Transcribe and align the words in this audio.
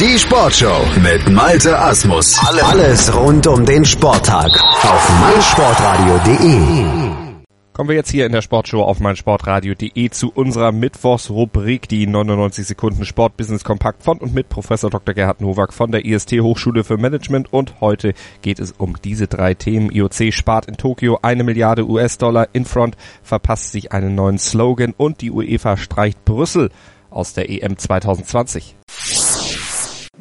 Die 0.00 0.18
Sportshow 0.18 0.84
mit 1.04 1.30
Malte 1.30 1.78
Asmus. 1.78 2.36
Alles 2.64 3.14
rund 3.14 3.46
um 3.46 3.64
den 3.64 3.84
Sporttag 3.84 4.50
auf 4.82 5.20
meinsportradio.de. 5.20 7.44
Kommen 7.72 7.88
wir 7.88 7.94
jetzt 7.94 8.10
hier 8.10 8.26
in 8.26 8.32
der 8.32 8.42
Sportshow 8.42 8.82
auf 8.82 8.98
meinsportradio.de 8.98 10.10
zu 10.10 10.32
unserer 10.34 10.72
Mittwochsrubrik, 10.72 11.88
die 11.88 12.08
99 12.08 12.66
Sekunden 12.66 13.04
Sportbusiness 13.04 13.62
Kompakt 13.62 14.02
von 14.02 14.18
und 14.18 14.34
mit 14.34 14.48
Professor 14.48 14.90
Dr. 14.90 15.14
Gerhard 15.14 15.40
Nowak 15.40 15.72
von 15.72 15.92
der 15.92 16.04
IST 16.04 16.40
Hochschule 16.40 16.82
für 16.82 16.96
Management 16.96 17.52
und 17.52 17.80
heute 17.80 18.14
geht 18.42 18.58
es 18.58 18.72
um 18.72 18.96
diese 19.04 19.28
drei 19.28 19.54
Themen. 19.54 19.92
IOC 19.92 20.32
spart 20.32 20.66
in 20.66 20.76
Tokio 20.76 21.20
eine 21.22 21.44
Milliarde 21.44 21.88
US-Dollar, 21.88 22.48
Infront 22.52 22.96
verpasst 23.22 23.70
sich 23.70 23.92
einen 23.92 24.16
neuen 24.16 24.38
Slogan 24.38 24.92
und 24.96 25.20
die 25.20 25.30
UEFA 25.30 25.76
streicht 25.76 26.24
Brüssel 26.24 26.70
aus 27.10 27.32
der 27.32 27.48
EM 27.48 27.78
2020. 27.78 28.74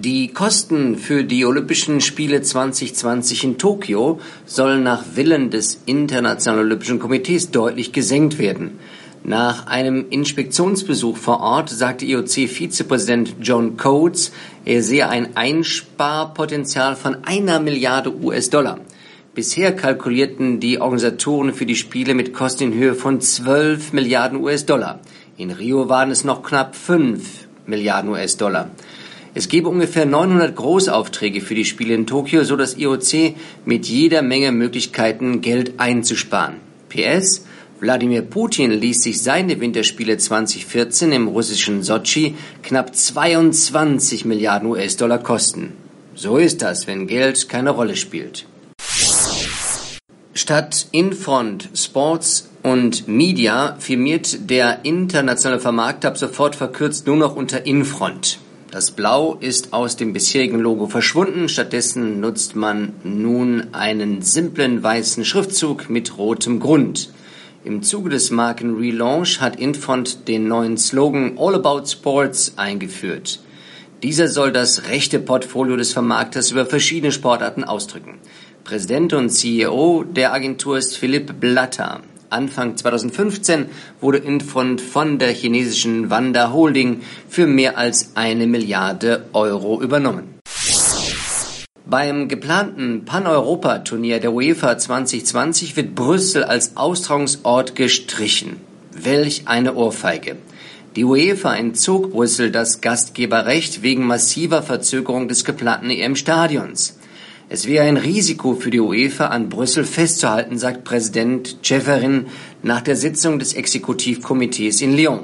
Die 0.00 0.28
Kosten 0.28 0.96
für 0.96 1.24
die 1.24 1.44
Olympischen 1.44 2.00
Spiele 2.00 2.40
2020 2.40 3.42
in 3.42 3.58
Tokio 3.58 4.20
sollen 4.46 4.84
nach 4.84 5.02
Willen 5.16 5.50
des 5.50 5.80
Internationalen 5.86 6.66
Olympischen 6.66 7.00
Komitees 7.00 7.50
deutlich 7.50 7.92
gesenkt 7.92 8.38
werden. 8.38 8.78
Nach 9.24 9.66
einem 9.66 10.06
Inspektionsbesuch 10.08 11.16
vor 11.16 11.40
Ort 11.40 11.70
sagte 11.70 12.04
IOC-Vizepräsident 12.04 13.34
John 13.42 13.76
Coates, 13.76 14.30
er 14.64 14.84
sehe 14.84 15.08
ein 15.08 15.36
Einsparpotenzial 15.36 16.94
von 16.94 17.24
einer 17.24 17.58
Milliarde 17.58 18.14
US-Dollar. 18.14 18.78
Bisher 19.34 19.74
kalkulierten 19.74 20.60
die 20.60 20.80
Organisatoren 20.80 21.52
für 21.52 21.66
die 21.66 21.74
Spiele 21.74 22.14
mit 22.14 22.32
Kosten 22.32 22.72
in 22.72 22.74
Höhe 22.74 22.94
von 22.94 23.20
12 23.20 23.92
Milliarden 23.92 24.38
US-Dollar. 24.40 25.00
In 25.36 25.50
Rio 25.50 25.88
waren 25.88 26.12
es 26.12 26.22
noch 26.22 26.44
knapp 26.44 26.76
5 26.76 27.48
Milliarden 27.66 28.10
US-Dollar. 28.10 28.70
Es 29.34 29.48
gebe 29.48 29.68
ungefähr 29.68 30.06
900 30.06 30.56
Großaufträge 30.56 31.40
für 31.40 31.54
die 31.54 31.64
Spiele 31.64 31.94
in 31.94 32.06
Tokio, 32.06 32.44
so 32.44 32.56
dass 32.56 32.76
IOC 32.76 33.34
mit 33.64 33.86
jeder 33.86 34.22
Menge 34.22 34.52
Möglichkeiten 34.52 35.40
Geld 35.40 35.74
einzusparen. 35.78 36.56
PS 36.88 37.44
Wladimir 37.80 38.22
Putin 38.22 38.72
ließ 38.72 39.02
sich 39.02 39.22
seine 39.22 39.60
Winterspiele 39.60 40.18
2014 40.18 41.12
im 41.12 41.28
russischen 41.28 41.82
Sochi 41.82 42.34
knapp 42.62 42.94
22 42.94 44.24
Milliarden 44.24 44.68
US-Dollar 44.68 45.18
kosten. 45.18 45.74
So 46.14 46.38
ist 46.38 46.62
das, 46.62 46.88
wenn 46.88 47.06
Geld 47.06 47.48
keine 47.48 47.70
Rolle 47.70 47.94
spielt. 47.94 48.46
Statt 50.34 50.88
Infront 50.90 51.68
Sports 51.74 52.50
und 52.62 53.06
Media 53.06 53.76
firmiert 53.78 54.50
der 54.50 54.84
internationale 54.84 55.60
Vermarkter 55.60 56.08
ab 56.08 56.18
sofort 56.18 56.56
verkürzt 56.56 57.06
nur 57.06 57.16
noch 57.16 57.36
unter 57.36 57.66
Infront. 57.66 58.38
Das 58.70 58.90
Blau 58.90 59.38
ist 59.40 59.72
aus 59.72 59.96
dem 59.96 60.12
bisherigen 60.12 60.58
Logo 60.58 60.88
verschwunden. 60.88 61.48
Stattdessen 61.48 62.20
nutzt 62.20 62.54
man 62.54 62.92
nun 63.02 63.68
einen 63.72 64.20
simplen 64.20 64.82
weißen 64.82 65.24
Schriftzug 65.24 65.88
mit 65.88 66.18
rotem 66.18 66.60
Grund. 66.60 67.10
Im 67.64 67.82
Zuge 67.82 68.10
des 68.10 68.30
Markenrelaunch 68.30 69.40
hat 69.40 69.58
Infront 69.58 70.28
den 70.28 70.48
neuen 70.48 70.76
Slogan 70.76 71.38
All 71.38 71.54
About 71.54 71.86
Sports 71.86 72.52
eingeführt. 72.56 73.40
Dieser 74.02 74.28
soll 74.28 74.52
das 74.52 74.88
rechte 74.90 75.18
Portfolio 75.18 75.76
des 75.76 75.94
Vermarkters 75.94 76.50
über 76.50 76.66
verschiedene 76.66 77.10
Sportarten 77.10 77.64
ausdrücken. 77.64 78.18
Präsident 78.64 79.14
und 79.14 79.30
CEO 79.30 80.04
der 80.04 80.34
Agentur 80.34 80.76
ist 80.76 80.98
Philipp 80.98 81.40
Blatter. 81.40 82.02
Anfang 82.30 82.76
2015 82.76 83.66
wurde 84.00 84.18
Infront 84.18 84.80
von 84.80 85.18
der 85.18 85.32
chinesischen 85.32 86.10
Wanda 86.10 86.52
Holding 86.52 87.00
für 87.28 87.46
mehr 87.46 87.78
als 87.78 88.12
eine 88.16 88.46
Milliarde 88.46 89.26
Euro 89.32 89.80
übernommen. 89.80 90.38
Beim 91.86 92.28
geplanten 92.28 93.06
Pan-Europa-Turnier 93.06 94.20
der 94.20 94.34
UEFA 94.34 94.76
2020 94.76 95.74
wird 95.76 95.94
Brüssel 95.94 96.44
als 96.44 96.76
Austragungsort 96.76 97.76
gestrichen. 97.76 98.56
Welch 98.92 99.44
eine 99.46 99.74
Ohrfeige. 99.74 100.36
Die 100.96 101.04
UEFA 101.04 101.54
entzog 101.54 102.10
Brüssel 102.10 102.50
das 102.50 102.82
Gastgeberrecht 102.82 103.82
wegen 103.82 104.04
massiver 104.04 104.62
Verzögerung 104.62 105.28
des 105.28 105.44
geplanten 105.44 105.88
EM-Stadions. 105.88 106.97
Es 107.50 107.66
wäre 107.66 107.86
ein 107.86 107.96
Risiko 107.96 108.54
für 108.54 108.70
die 108.70 108.80
UEFA, 108.80 109.28
an 109.28 109.48
Brüssel 109.48 109.84
festzuhalten, 109.84 110.58
sagt 110.58 110.84
Präsident 110.84 111.56
Ceferin 111.64 112.26
nach 112.62 112.82
der 112.82 112.94
Sitzung 112.94 113.38
des 113.38 113.54
Exekutivkomitees 113.54 114.82
in 114.82 114.94
Lyon. 114.94 115.20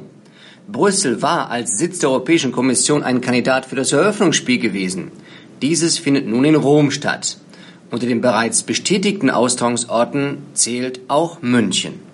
Brüssel 0.67 1.21
war 1.21 1.51
als 1.51 1.77
Sitz 1.77 1.99
der 1.99 2.09
Europäischen 2.09 2.51
Kommission 2.51 3.03
ein 3.03 3.21
Kandidat 3.21 3.67
für 3.67 3.77
das 3.77 3.93
Eröffnungsspiel 3.93 4.59
gewesen. 4.59 5.13
Dieses 5.61 5.99
findet 5.99 6.27
nun 6.27 6.47
in 6.47 6.55
Rom 6.55 6.91
statt. 6.91 7.37
Unter 7.91 8.07
den 8.07 8.23
bereits 8.23 8.63
bestätigten 8.63 9.29
Austragungsorten 9.29 10.39
zählt 10.55 11.01
auch 11.09 11.43
München. 11.43 12.14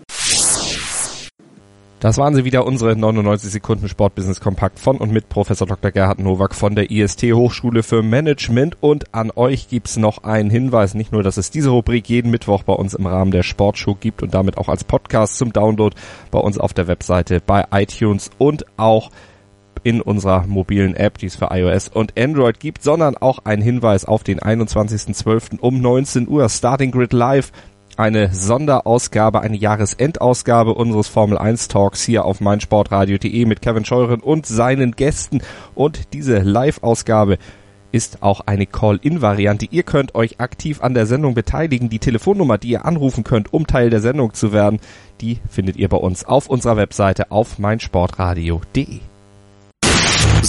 Das 2.01 2.17
waren 2.17 2.35
sie 2.35 2.47
wieder, 2.47 2.67
unsere 2.67 2.97
99 2.97 3.53
Sekunden 3.53 3.87
Sportbusiness 3.87 4.41
Kompakt 4.41 4.79
von 4.79 4.97
und 4.97 5.13
mit 5.13 5.29
Professor 5.29 5.67
Dr. 5.67 5.91
Gerhard 5.91 6.19
Nowak 6.19 6.55
von 6.55 6.75
der 6.75 6.91
IST 6.91 7.25
Hochschule 7.25 7.83
für 7.83 8.03
Management. 8.03 8.79
Und 8.81 9.15
an 9.15 9.31
euch 9.31 9.69
gibt's 9.69 9.99
noch 9.99 10.25
einen 10.25 10.49
Hinweis, 10.49 10.95
nicht 10.95 11.13
nur, 11.13 11.23
dass 11.23 11.37
es 11.37 11.51
diese 11.51 11.69
Rubrik 11.69 12.09
jeden 12.09 12.31
Mittwoch 12.31 12.63
bei 12.63 12.73
uns 12.73 12.95
im 12.95 13.05
Rahmen 13.05 13.33
der 13.33 13.43
Sportshow 13.43 13.95
gibt 14.01 14.23
und 14.23 14.33
damit 14.33 14.57
auch 14.57 14.71
als 14.71 14.83
Podcast 14.83 15.37
zum 15.37 15.53
Download 15.53 15.95
bei 16.31 16.39
uns 16.39 16.57
auf 16.57 16.73
der 16.73 16.89
Webseite, 16.89 17.43
bei 17.47 17.67
iTunes 17.71 18.31
und 18.39 18.65
auch 18.79 19.11
in 19.83 20.01
unserer 20.01 20.47
mobilen 20.47 20.97
App, 20.97 21.19
die 21.19 21.27
es 21.27 21.37
für 21.37 21.49
iOS 21.51 21.89
und 21.89 22.19
Android 22.19 22.61
gibt, 22.61 22.83
sondern 22.83 23.19
auch 23.19 23.41
ein 23.45 23.61
Hinweis 23.61 24.07
auf 24.07 24.23
den 24.23 24.41
21.12. 24.41 25.59
um 25.61 25.83
19 25.83 26.29
Uhr 26.29 26.49
Starting 26.49 26.93
Grid 26.93 27.13
Live 27.13 27.53
eine 28.01 28.33
Sonderausgabe, 28.33 29.43
eine 29.43 29.59
Jahresendausgabe 29.59 30.73
unseres 30.73 31.07
Formel 31.07 31.37
1 31.37 31.69
Talks 31.69 32.03
hier 32.03 32.25
auf 32.25 32.41
meinsportradio.de 32.41 33.45
mit 33.45 33.61
Kevin 33.61 33.85
Scheuren 33.85 34.21
und 34.21 34.47
seinen 34.47 34.93
Gästen. 34.93 35.43
Und 35.75 36.15
diese 36.15 36.39
Live-Ausgabe 36.39 37.37
ist 37.93 38.23
auch 38.23 38.41
eine 38.47 38.65
Call-In-Variante. 38.65 39.67
Ihr 39.71 39.83
könnt 39.83 40.15
euch 40.15 40.41
aktiv 40.41 40.83
an 40.83 40.95
der 40.95 41.05
Sendung 41.05 41.35
beteiligen. 41.35 41.91
Die 41.91 41.99
Telefonnummer, 41.99 42.57
die 42.57 42.71
ihr 42.71 42.87
anrufen 42.87 43.23
könnt, 43.23 43.53
um 43.53 43.67
Teil 43.67 43.91
der 43.91 44.01
Sendung 44.01 44.33
zu 44.33 44.55
werden, 44.55 44.81
die 45.21 45.39
findet 45.51 45.77
ihr 45.77 45.91
bei 45.91 45.99
uns 45.99 46.25
auf 46.25 46.49
unserer 46.49 46.79
Webseite 46.79 47.31
auf 47.31 47.59
meinsportradio.de. 47.59 49.10